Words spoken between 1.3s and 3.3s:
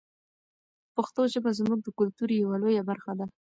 ژبه زموږ د کلتور یوه لویه برخه ده.